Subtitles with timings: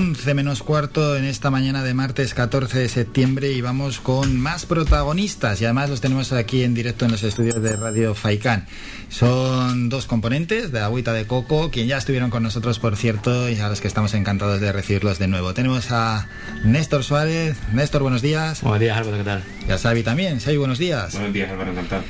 [0.00, 4.64] 11 menos cuarto en esta mañana de martes 14 de septiembre y vamos con más
[4.64, 8.64] protagonistas y además los tenemos aquí en directo en los estudios de Radio Faicán.
[9.10, 13.60] Son dos componentes de Agüita de Coco, quien ya estuvieron con nosotros por cierto y
[13.60, 15.52] a los que estamos encantados de recibirlos de nuevo.
[15.52, 16.28] Tenemos a
[16.64, 17.58] Néstor Suárez.
[17.74, 18.62] Néstor, buenos días.
[18.62, 19.44] Buenos días Álvaro, ¿qué tal?
[19.68, 20.40] Y a Xavi también.
[20.40, 21.12] Xavi, buenos días.
[21.12, 22.04] Buenos días Álvaro, encantado.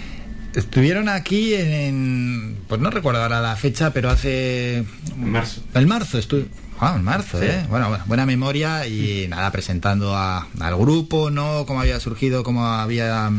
[0.54, 4.84] Estuvieron aquí en, pues no recuerdo ahora la fecha, pero hace...
[5.16, 5.60] En marzo.
[5.74, 6.46] El marzo estuve...
[6.82, 7.66] Ah, en marzo, ¿eh?
[7.68, 11.66] Bueno, bueno, buena memoria y nada, presentando a- al grupo, ¿no?
[11.66, 13.30] Cómo había surgido, cómo había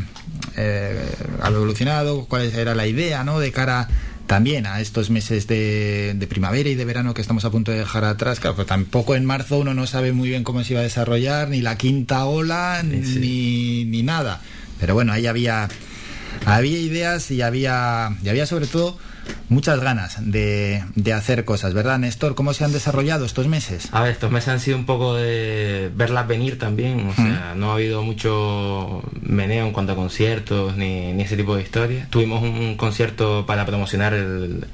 [0.58, 1.10] eh,
[1.46, 3.40] evolucionado, cuál era la idea, ¿no?
[3.40, 3.88] De cara
[4.28, 7.80] también a estos meses de, de primavera y de verano que estamos a punto de
[7.80, 8.40] dejar atrás.
[8.40, 11.50] Claro, pues tampoco en marzo uno no sabe muy bien cómo se iba a desarrollar,
[11.50, 14.40] ni la quinta ola, ni, ni nada.
[14.80, 15.68] Pero bueno, ahí había,
[16.46, 18.98] había ideas y había, y había sobre todo
[19.50, 22.36] muchas ganas de, de hacer cosas, ¿verdad, Néstor?
[22.36, 23.90] ¿Cómo se han desarrollado estos meses?
[23.92, 27.72] A ver, estos meses han sido un poco de verlas venir también, o sea, no
[27.72, 32.10] ha habido mucho meneo en cuanto a conciertos ni, ni ese tipo de historias.
[32.10, 34.66] Tuvimos un concierto para promocionar el,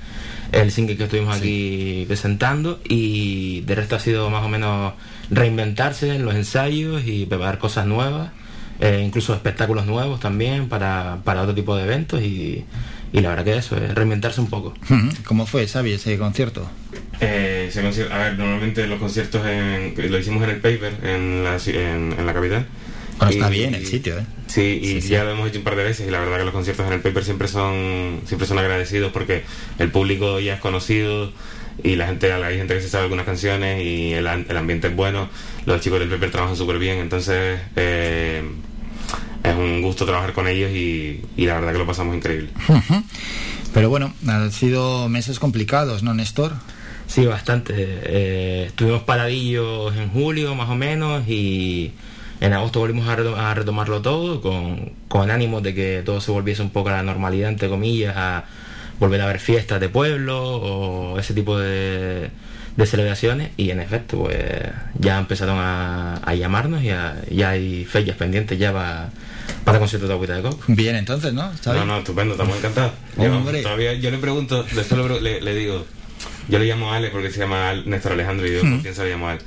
[0.52, 4.94] el single que estuvimos aquí presentando y de resto ha sido más o menos
[5.30, 8.32] reinventarse en los ensayos y preparar cosas nuevas,
[8.80, 12.64] eh, incluso espectáculos nuevos también para, para otro tipo de eventos y,
[13.14, 14.74] y la verdad que eso, es reinventarse un poco.
[15.26, 16.70] ¿Cómo fue, Xavi, ese concierto?
[17.20, 21.44] Eh, se consigue- a ver, normalmente los conciertos en- lo hicimos en el Paper, en
[21.44, 22.68] la, ci- en, en la capital.
[23.18, 24.26] Bueno, está bien el sitio, ¿eh?
[24.46, 25.08] Sí, y Sí, sí.
[25.10, 26.94] ya lo hemos hecho un par de veces y la verdad que los conciertos en
[26.94, 29.44] el Paper siempre son siempre son agradecidos porque
[29.80, 31.34] el público ya es conocido
[31.84, 35.30] y la gente hay gente que se sabe algunas canciones y el ambiente es bueno.
[35.66, 38.44] Los chicos del Paper trabajan súper bien, entonces eh,
[39.52, 42.50] es un gusto trabajar con ellos y, y la verdad que lo pasamos increíble.
[43.74, 46.54] Pero bueno, han sido meses complicados, ¿no, Néstor?
[47.08, 47.74] Sí, bastante.
[47.78, 51.92] Eh, estuvimos paradillos en julio más o menos y
[52.42, 56.32] en agosto volvimos a, reto- a retomarlo todo con, con ánimo de que todo se
[56.32, 58.46] volviese un poco a la normalidad, entre comillas, a
[59.00, 62.30] volver a ver fiestas de pueblo o ese tipo de,
[62.76, 64.40] de celebraciones y en efecto pues
[65.00, 69.10] ya empezaron a, a llamarnos y a- ya hay fechas pendientes ya para,
[69.67, 70.60] para conciertos de Agüita de Coco.
[70.67, 71.52] Bien, entonces, ¿no?
[71.61, 71.80] ¿Xavi?
[71.80, 72.94] No, no, estupendo, estamos encantados.
[73.17, 75.86] Yo, todavía, yo le pregunto, después le, le- le digo,
[76.48, 79.04] yo le llamo a Ale porque se llama Néstor Alejandro y digo, ¿por quién se
[79.04, 79.42] lo llamo a Ale?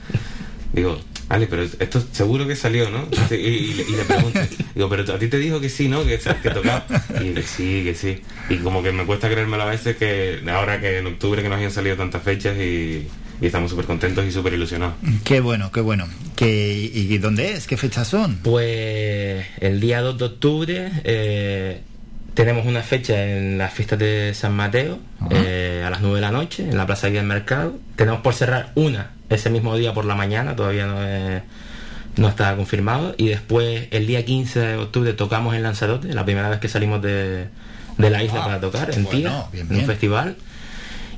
[0.74, 3.08] Digo, Ale, pero esto seguro que salió, ¿no?
[3.30, 4.40] Y, y le- y le pregunto,
[4.74, 6.04] digo, pero a ti te dijo que sí, ¿no?
[6.04, 6.84] Que, que tocaba.
[7.24, 8.20] Y que sí, que sí.
[8.50, 11.58] Y como que me cuesta creérmelo a veces que ahora que en octubre que nos
[11.58, 13.06] hayan salido tantas fechas y,
[13.40, 14.96] y estamos súper contentos y súper ilusionados.
[15.24, 16.06] Qué bueno, qué bueno.
[16.36, 17.66] ¿Qué, ¿Y dónde es?
[17.68, 18.36] ¿Qué fechas son?
[18.42, 21.80] Pues el día 2 de octubre eh,
[22.34, 24.98] tenemos una fecha en las fiestas de San Mateo
[25.30, 27.78] eh, a las 9 de la noche en la Plaza Guía del Mercado.
[27.94, 31.42] Tenemos por cerrar una ese mismo día por la mañana, todavía no, es-
[32.16, 33.14] no está confirmado.
[33.16, 37.00] Y después el día 15 de octubre tocamos en Lanzarote, la primera vez que salimos
[37.00, 37.46] de,
[37.96, 40.36] de la isla Ah, para tocar, en bueno, Tía, bien, en un festival.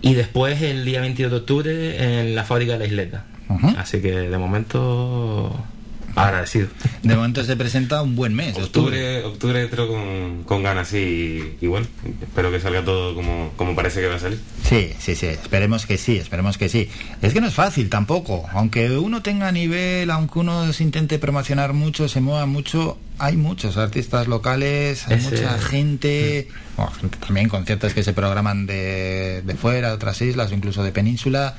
[0.03, 3.25] Y después el día 22 de octubre en la fábrica de la isleta.
[3.79, 5.55] Así que de momento
[6.15, 6.69] agradecido.
[7.03, 9.25] De momento se presenta un buen mes, octubre.
[9.25, 11.87] Octubre, entro con, con ganas, sí, y, y bueno,
[12.21, 14.41] espero que salga todo como, como parece que va a salir.
[14.69, 16.89] Sí, sí, sí, esperemos que sí, esperemos que sí.
[17.23, 21.73] Es que no es fácil tampoco, aunque uno tenga nivel, aunque uno se intente promocionar
[21.73, 27.49] mucho, se mueva mucho, hay muchos artistas locales, hay Ese- mucha gente, bueno, gente también
[27.49, 31.57] conciertos que se programan de, de fuera, de otras islas o incluso de península.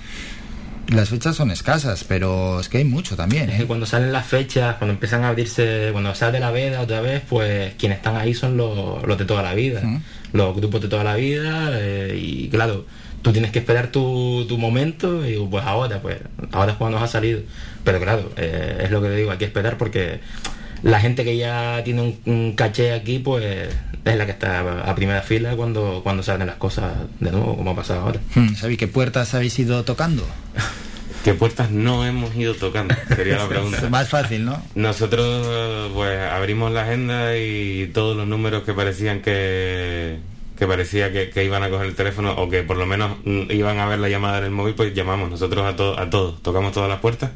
[0.94, 3.50] Las fechas son escasas, pero es que hay mucho también.
[3.50, 3.68] Es que ¿eh?
[3.68, 7.74] cuando salen las fechas, cuando empiezan a abrirse, cuando sale la veda otra vez, pues
[7.76, 9.81] quienes están ahí son los, los de toda la vida,
[10.34, 12.86] los grupos de toda la vida, eh, y claro,
[13.24, 16.18] tú tienes que esperar tu, tu momento y pues ahora, pues
[16.51, 17.42] ahora es cuando nos ha salido.
[17.84, 20.19] Pero claro, eh, es lo que te digo, hay que esperar porque
[20.83, 23.69] la gente que ya tiene un, un caché aquí, pues
[24.06, 27.71] es la que está a primera fila cuando, cuando salen las cosas de nuevo, como
[27.71, 28.19] ha pasado ahora.
[28.35, 30.27] Hmm, ¿Sabéis qué puertas habéis ido tocando?
[31.24, 32.94] ¿Qué puertas no hemos ido tocando?
[33.15, 33.81] Sería la pregunta.
[33.89, 34.62] Más fácil, ¿no?
[34.75, 40.18] Nosotros pues abrimos la agenda y todos los números que parecían que,
[40.59, 43.51] que parecía que, que iban a coger el teléfono o que por lo menos mm,
[43.51, 46.41] iban a ver la llamada en el móvil, pues llamamos nosotros a, to- a todos,
[46.44, 47.31] tocamos todas las puertas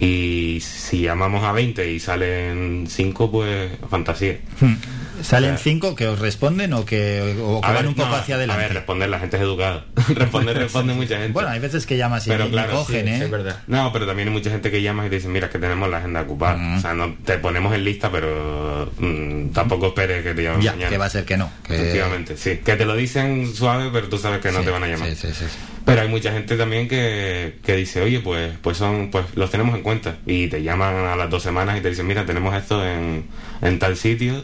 [0.00, 4.38] y si llamamos a 20 y salen 5, pues fantasía.
[5.22, 8.16] ¿Salen cinco que os responden o que, o que a van ver, un poco no,
[8.16, 8.62] hacia A adelante?
[8.62, 9.84] ver, responder, la gente es educada.
[10.14, 11.32] responder, responde mucha gente.
[11.32, 13.16] Bueno, hay veces que llamas y Pero claro, cogen, Sí, ¿eh?
[13.18, 13.62] sí, es verdad.
[13.66, 15.98] No, pero también hay mucha gente que llama y te dice, mira, que tenemos la
[15.98, 16.76] agenda ocupada.
[16.76, 20.72] O sea, no te ponemos en lista, pero mm, tampoco esperes que te llamen Ya,
[20.72, 20.90] mañana.
[20.90, 21.50] que va a ser que no.
[21.66, 21.74] Que...
[21.76, 22.58] Efectivamente, sí.
[22.64, 25.08] Que te lo dicen suave, pero tú sabes que no Sí, te van a llamar.
[25.10, 25.44] Sí, sí, sí.
[25.48, 25.56] sí.
[25.84, 29.74] Pero hay mucha gente también que, que dice, oye, pues, pues son, pues los tenemos
[29.74, 30.16] en cuenta.
[30.26, 33.24] Y te llaman a las dos semanas y te dicen, mira, tenemos esto en,
[33.62, 34.42] en tal sitio.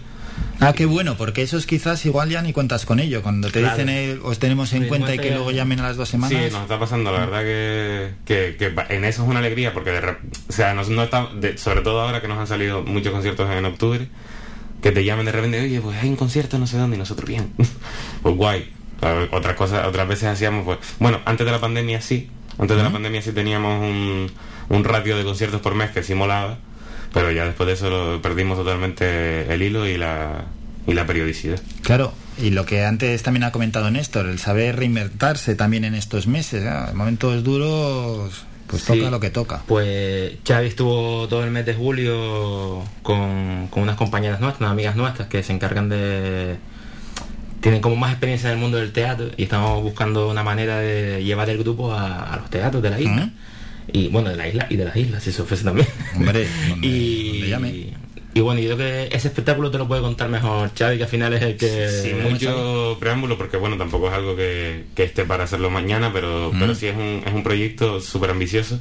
[0.60, 3.22] Ah, qué bueno, porque esos quizás igual ya ni cuentas con ello.
[3.22, 3.76] Cuando te Claro.
[3.76, 5.34] dicen eh, os tenemos en Sí, cuenta y que ya.
[5.34, 6.38] luego llamen a las dos semanas.
[6.38, 9.72] Sí, nos está pasando, la verdad que, que, que pa- en eso es una alegría,
[9.74, 10.16] porque de o
[10.52, 13.64] sea, nos, no está, de- sobre todo ahora que nos han salido muchos conciertos en
[13.64, 14.08] octubre,
[14.82, 17.28] que te llamen de repente, oye, pues hay un concierto no sé dónde, y nosotros
[17.28, 17.52] bien.
[18.22, 18.70] pues guay.
[19.32, 22.90] Otras cosas, otras veces hacíamos, pues, bueno, antes de la pandemia sí, antes de la
[22.90, 24.30] pandemia sí teníamos un,
[24.70, 26.58] un ratio de conciertos por mes que sí molaba,
[27.14, 30.44] pero ya después de eso lo perdimos totalmente el hilo y la,
[30.86, 31.60] y la periodicidad.
[31.82, 36.26] Claro, y lo que antes también ha comentado Néstor, el saber reinventarse también en estos
[36.26, 36.64] meses.
[36.64, 36.70] ¿eh?
[36.90, 38.98] En momentos duros, pues Sí.
[38.98, 39.62] toca lo que toca.
[39.66, 44.96] Pues Xavi estuvo todo el mes de julio con, con unas compañeras nuestras, unas amigas
[44.96, 46.56] nuestras que se encargan de...
[47.60, 51.24] Tienen como más experiencia en el mundo del teatro y estamos buscando una manera de
[51.24, 53.22] llevar el grupo a, a los teatros de la isla.
[53.22, 53.30] Ujú.
[53.92, 55.86] Y bueno, de la isla y de las islas, si se ofrece también.
[56.16, 57.94] Hombre, donde- y, donde llame.
[58.34, 58.78] y bueno, yo creo
[59.08, 61.88] que ese espectáculo te lo puede contar mejor Xavi, que al final es el que...
[61.88, 66.50] Sin mucho preámbulo, porque bueno, tampoco es algo que, que esté para hacerlo mañana, pero,
[66.58, 68.80] pero sí es un, es un proyecto súper ambicioso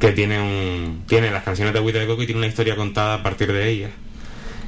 [0.00, 3.14] que tiene un tiene las canciones de Agüita de Coco y tiene una historia contada
[3.14, 3.90] a partir de ellas.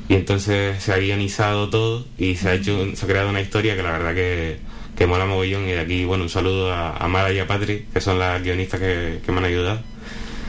[0.08, 3.76] Y entonces se ha guionizado todo y se ha hecho se ha creado una historia
[3.76, 4.56] que la verdad que,
[4.98, 5.68] que mola mogollón.
[5.68, 8.42] Y de aquí, bueno, un saludo a, a Mara y a Patri, que son las
[8.42, 9.80] guionistas que, que me han ayudado.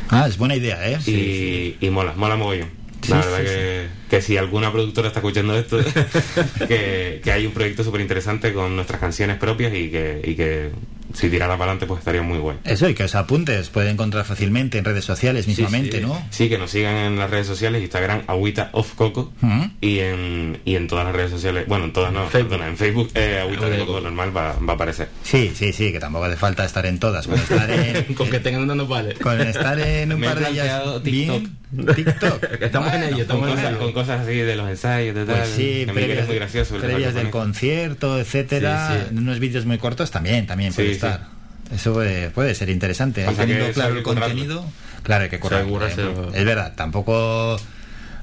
[0.10, 0.98] Ah, es buena idea, ¿eh?
[1.06, 2.70] y, y mola, mola mogollón.
[3.08, 5.78] La verdad sí, que, que si alguna productora está escuchando esto,
[6.68, 10.72] que, que hay un proyecto súper interesante con nuestras canciones propias y que, y que
[11.14, 12.58] si tirara para adelante pues estaría muy guay.
[12.64, 16.06] Eso, y que os apuntes, puede encontrar fácilmente en redes sociales mismamente, sí.
[16.06, 16.22] ¿no?
[16.30, 19.70] Sí, que nos sigan en las redes sociales, Instagram, Agüita of Coco, Ujú.
[19.82, 22.50] y en, y en todas las redes sociales, bueno, en todas no, Facebook.
[22.50, 25.10] perdona, en Facebook, eh, Agüita de Coco normal va, va a aparecer.
[25.24, 27.28] Sí, sí, sí, que tampoco hace falta estar en todas.
[27.28, 29.16] Con estar en, Con que tengan una no vale.
[29.16, 31.58] con estar en un Me par de ellas planteado bien.
[31.96, 32.44] TikTok.
[32.62, 33.80] Estamos en ello, Con estamos en cosas, ello.
[33.80, 36.36] con cosas así de los ensayos, de tal, Pues sí, que Miguel previas, es muy
[36.36, 36.78] gracioso.
[36.78, 39.16] previas del concierto, etcétera, Sí, sí.
[39.18, 41.28] unos vídeos muy cortos también, también puede Sí, estar.
[41.74, 43.26] Eso puede, puede ser interesante.
[43.38, 44.66] Teniendo claro el contenido,
[45.04, 46.14] claro, hay que currarse ¿eh?
[46.34, 47.60] Es verdad, tampoco.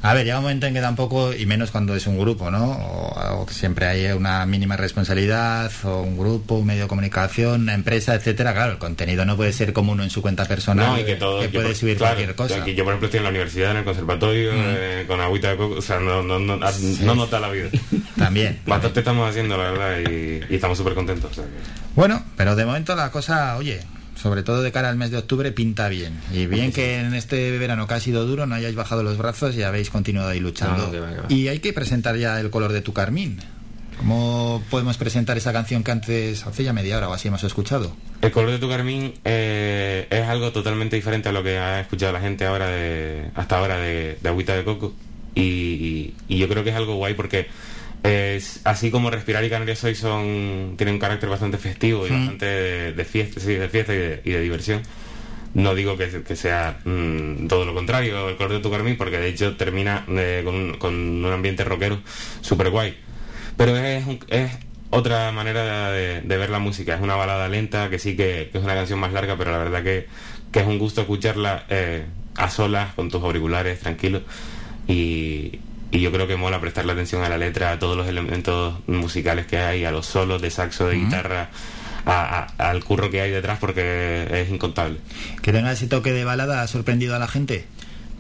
[0.02, 2.70] A ver, llega un momento en que tampoco, y menos cuando es un grupo, ¿no?
[2.72, 7.62] O, o que siempre hay una mínima responsabilidad, o un grupo, un medio de comunicación,
[7.62, 8.52] una empresa, etcétera.
[8.52, 11.16] Claro, el contenido no puede ser como uno en su cuenta personal, No, y que
[11.16, 11.40] todo.
[11.40, 12.62] que puede por- subir claro, cualquier cosa.
[12.62, 15.56] Aquí yo, por ejemplo, estoy en la universidad, en el conservatorio, eh, con agüita de
[15.56, 15.74] coco.
[15.76, 17.68] O sea, no, no, no, no nota la vida.
[18.16, 18.60] También.
[18.66, 21.32] Bastante estamos haciendo, la verdad, y, y estamos súper contentos.
[21.32, 21.50] o sea que-
[21.96, 23.80] Bueno, pero de momento la cosa, oye,
[24.16, 26.18] sobre todo de cara al mes de octubre, pinta bien.
[26.32, 29.54] Y bien que en este verano que ha sido duro no hayáis bajado los brazos
[29.54, 30.76] y habéis continuado ahí luchando.
[30.78, 31.26] No, no, que va, que va.
[31.28, 33.38] Y hay que presentar ya el color de tu carmín.
[33.98, 37.96] ¿Cómo podemos presentar esa canción que antes, hace ya media hora o así hemos escuchado?
[38.20, 42.12] El color de tu carmín eh, es algo totalmente diferente a lo que ha escuchado
[42.12, 44.94] la gente ahora de, hasta ahora de, de agüita de coco.
[45.34, 47.46] Y, y- y yo creo que es algo guay porque
[48.02, 52.14] es, así como Respirar y Canarias Hoy son, tienen un carácter bastante festivo y Mm.
[52.14, 54.82] bastante de, de fiesta, sí, de fiesta y de, y de diversión.
[55.54, 59.18] No digo que, que sea mm, todo lo contrario el color de tu carmín, porque
[59.18, 62.00] de hecho termina eh, con, un- con un ambiente rockero
[62.42, 62.94] súper guay.
[63.56, 64.52] Pero es, es
[64.90, 66.94] otra manera de, de ver la música.
[66.94, 69.58] Es una balada lenta, que sí que, que es una canción más larga, pero la
[69.58, 70.06] verdad que,
[70.52, 72.04] que es un gusto escucharla eh,
[72.36, 74.20] a solas, con tus auriculares, tranquilo.
[74.86, 75.58] Y,
[75.96, 79.46] y yo creo que mola prestarle atención a la letra, a todos los elementos musicales
[79.46, 81.48] que hay, a los solos de saxo, de guitarra,
[82.04, 84.98] a- a- al curro que hay detrás, porque es incontable.
[85.42, 87.64] Que tenga ese toque de balada ha sorprendido a la gente.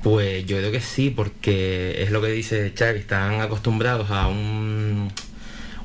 [0.02, 5.10] Pues yo creo que sí, porque es lo que dice Chuck, están acostumbrados a un,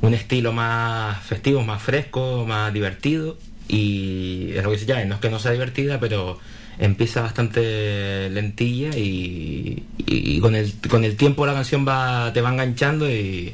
[0.02, 3.38] un estilo más festivo, más fresco, más divertido.
[3.76, 6.40] Y es lo que dice Chuck, no es que no sea divertida, pero
[6.78, 12.42] empieza bastante lentilla y, y- y con, el, con el tiempo la canción va, te
[12.42, 13.54] va enganchando y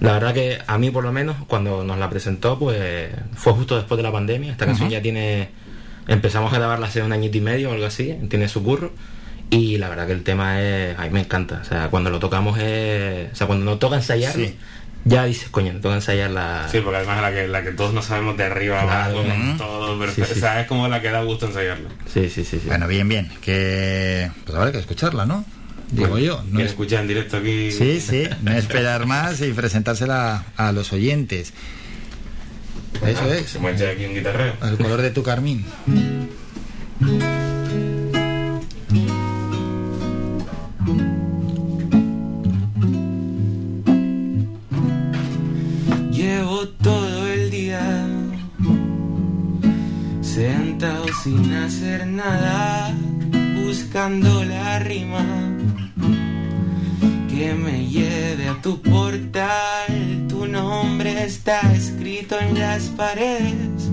[0.00, 3.76] la verdad que a mí por lo menos cuando nos la presentó pues fue justo
[3.76, 4.52] después de la pandemia.
[4.52, 5.48] Esta canción ya tiene,
[6.08, 8.92] empezamos a grabarla hace un añito y medio o algo así, tiene su curro.
[9.48, 11.60] Y la verdad que el tema es, a mí me encanta.
[11.62, 14.56] O sea, cuando lo tocamos es, o sea, cuando nos toca ensayarlo, Sí.
[15.04, 16.68] Ya dices, coño, nos toca ensayar la...
[16.70, 19.18] Sí, porque además es la que, la que todos no sabemos de arriba Claro.
[19.20, 19.58] abajo, Ujú.
[19.58, 20.32] todo, pero Sí, sí.
[20.32, 21.88] o sea, es como la que da gusto ensayarla.
[22.12, 22.58] Sí, sí, sí.
[22.60, 22.62] sí.
[22.66, 23.30] Bueno, bien, bien.
[23.40, 25.44] Que pues habrá que escucharla, ¿no?
[25.90, 26.36] digo yo.
[26.44, 27.70] No ¿Quieres es- escuchar en directo aquí?
[27.70, 31.52] Sí, sí, no esperar más y presentársela a los oyentes.
[33.06, 34.54] Eso es, Se echa aquí un guitarreo.
[34.62, 35.66] el color de tu carmín.
[51.72, 52.94] Hacer nada,
[53.64, 55.24] buscando la rima
[57.30, 60.26] que me lleve a tu portal.
[60.28, 63.90] Tu nombre está escrito en las paredes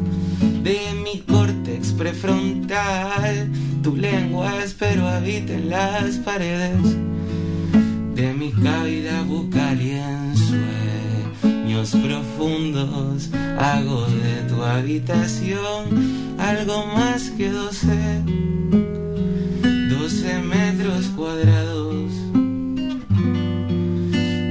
[0.62, 3.50] de mi córtex prefrontal.
[3.82, 6.84] Tu lengua espero habita en las paredes
[8.14, 17.50] de mi cavidad bucal y en sueños profundos hago de tu habitación algo más que
[17.50, 18.24] doce,
[19.90, 22.12] doce metros cuadrados.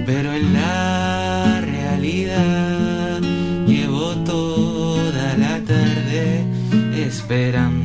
[0.07, 3.21] Pero en la realidad
[3.67, 6.45] llevo toda la tarde
[6.95, 7.78] esperando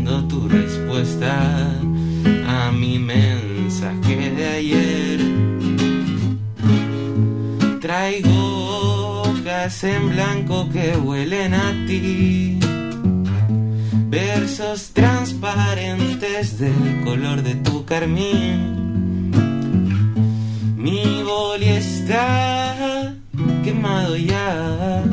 [9.84, 12.60] en blanco que huelen a ti.
[14.08, 19.32] Versos transparentes del color de tu carmín.
[20.78, 23.14] Mi boli está
[23.64, 25.04] quemado ya.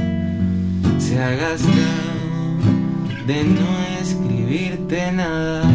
[0.98, 1.70] Se ha gastado
[3.26, 3.68] de no
[4.00, 5.70] escribirte nada.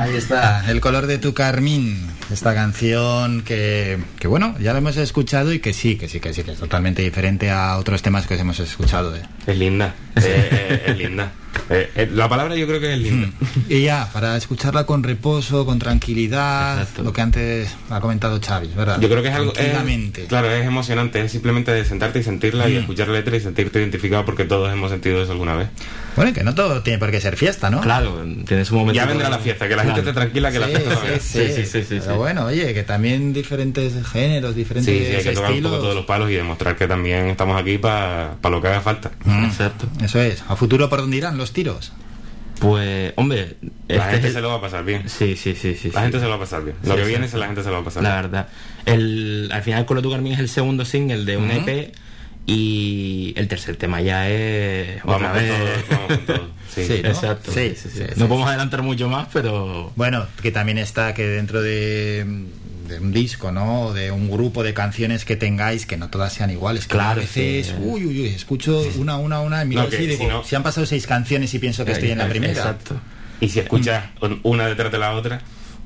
[0.00, 2.07] Ahí está, el color de tu carmín.
[2.30, 6.34] Esta canción que, que bueno, ya la hemos escuchado y que sí, que sí, que
[6.34, 9.16] sí, que es totalmente diferente a otros temas que hemos escuchado.
[9.16, 9.22] ¿eh?
[9.46, 11.32] Es linda, eh, es linda.
[11.70, 13.28] Eh, eh, la palabra yo creo que es linda.
[13.68, 17.02] Y ya, para escucharla con reposo, con tranquilidad, Exacto.
[17.02, 18.98] lo que antes ha comentado Xavi, ¿verdad?
[19.00, 19.52] Yo creo que es algo.
[19.54, 21.20] es- claro, es emocionante.
[21.20, 22.78] Es simplemente de sentarte y sentirla y Mm.
[22.78, 25.68] escuchar la letra y sentirte identificado porque todos hemos sentido eso alguna vez.
[26.16, 27.80] Bueno, y que no todo tiene por qué ser fiesta, ¿no?
[27.80, 28.94] Claro, tiene su momento.
[28.94, 31.06] Ya vendrá la fiesta, que la gente esté tranquila, que la Sí, fiesta no sí,
[31.06, 31.20] vea.
[31.20, 32.18] sí, Sí, sí, sí, sí, Pero sí.
[32.18, 35.70] bueno, oye, que también diferentes géneros, Sí, diferentes sí, hay que tocar un estilos.
[35.72, 39.12] poco todos los palos y demostrar que también estamos aquí para lo que haga falta.
[39.24, 39.86] Mm, Exacto.
[40.02, 40.42] Eso es.
[40.48, 41.92] ¿A futuro por dónde irán los tiros?
[42.60, 45.08] Pues, hombre, La este gente es- se lo va a pasar bien.
[45.08, 45.90] Sí, sí, sí, sí.
[45.92, 46.04] La sí.
[46.04, 46.76] gente se lo va a pasar bien.
[46.82, 47.08] Lo Sí, que sí.
[47.10, 48.22] viene, se la gente se lo va a pasar La bien.
[48.22, 48.48] verdad.
[48.84, 51.50] El, al final, Colo tu Carmín es el segundo single de un.
[51.50, 51.92] EP
[52.46, 55.02] y el tercer tema ya es.
[55.04, 55.52] Vamos otra con vez.
[55.88, 56.48] todo, vamos con todo.
[56.68, 56.84] Sí.
[56.86, 57.00] Sí.
[57.02, 57.08] ¿no?
[57.08, 57.50] Exacto.
[57.50, 57.98] Sí, Sí, sí, sí.
[57.98, 59.90] sí, no sí, podemos adelantar mucho más, pero.
[59.96, 62.24] Bueno, que también está que dentro de,
[62.88, 63.82] de un disco, ¿no?
[63.86, 66.86] O de un grupo de canciones que tengáis, que no todas sean iguales.
[66.86, 69.98] Que Claro, a veces, uy, uy, uy, escucho una, una, una, y miro No, así
[70.06, 72.52] digo, si no- han pasado seis canciones y pienso que estoy en la primera.
[72.52, 73.00] Exacto.
[73.40, 75.40] Y si escuchas un- una detrás de la otra,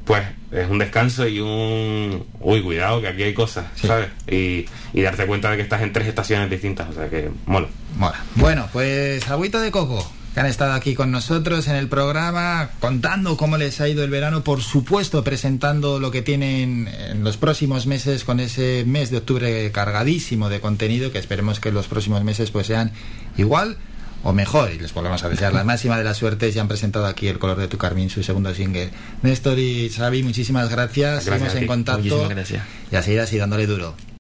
[0.05, 2.25] pues es un descanso y un...
[2.41, 3.87] Uy, cuidado, que aquí hay cosas, Sí.
[3.87, 4.09] ¿sabes?
[4.27, 7.69] Y, y darte cuenta de que estás en tres estaciones distintas, o sea que mola.
[7.97, 8.17] Mola.
[8.37, 13.37] Bueno, pues agüita de coco, que han estado aquí con nosotros en el programa, contando
[13.37, 17.87] cómo les ha ido el verano, por supuesto presentando lo que tienen en los próximos
[17.87, 22.51] meses con ese mes de octubre cargadísimo de contenido, que esperemos que los próximos meses
[22.51, 22.93] pues sean
[23.37, 23.77] igual
[24.25, 27.07] o mejor, y les volvemos a desear la máxima de las suertes y han presentado
[27.07, 28.91] aquí El color de tu carmín, su segundo single.
[29.23, 32.63] Néstor y Xavi, muchísimas gracias, Gracias seguimos en contacto Muchísimas gracias.
[32.91, 33.97] y a seguir así dándole duro.